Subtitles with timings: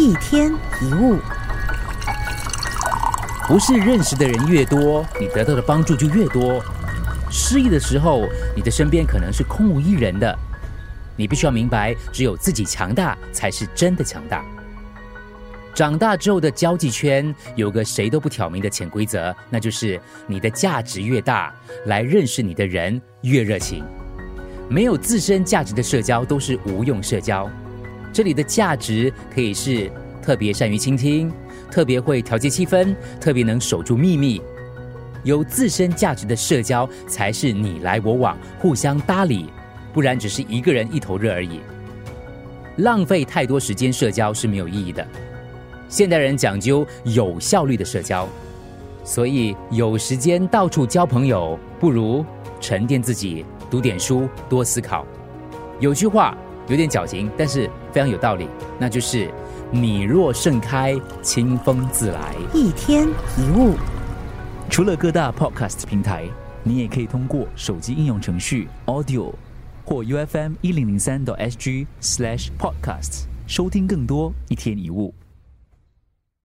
[0.00, 0.50] 一天
[0.80, 1.18] 一物，
[3.46, 6.64] 不是认识的人越多，你得到的帮助就越多。
[7.30, 8.26] 失意的时候，
[8.56, 10.34] 你的身边可能是空无一人的。
[11.16, 14.42] 你必须要明白，只有自己强大，才是真的强大。
[15.74, 21.52] 长大之后的交际圈有个谁都不挑明的潜规则，那就是你的价值越大，
[21.84, 23.84] 来认识你的人越热情。
[24.66, 27.50] 没有自身价值的社交都是无用社交。
[28.12, 29.90] 这里的价值可以是
[30.22, 31.32] 特别善于倾听，
[31.70, 34.40] 特别会调节气氛，特别能守住秘密。
[35.22, 39.50] 有自身价值的社交才是你来我往，互相搭理，
[39.92, 41.60] 不然只是一个人一头热而已。
[42.76, 45.06] 浪费太多时间社交是没有意义的。
[45.88, 48.26] 现代人讲究有效率的社交，
[49.04, 52.24] 所以有时间到处交朋友，不如
[52.60, 55.06] 沉淀自己，读点书，多思考。
[55.80, 56.36] 有句话
[56.70, 58.48] 有点矫情，但是非常有道理，
[58.78, 59.28] 那就是
[59.72, 62.34] “你若盛开，清风自来”。
[62.54, 63.74] 一天一物。
[64.70, 66.28] 除了各大 podcast 平台，
[66.62, 69.32] 你也可以通过手机应用程序 Audio
[69.84, 75.12] 或 UFM 一零零三 SG slash podcasts 收听更多一天一物。